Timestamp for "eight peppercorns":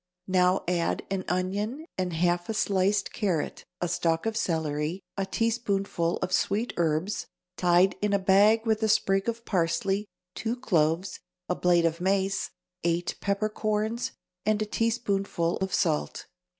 12.83-14.13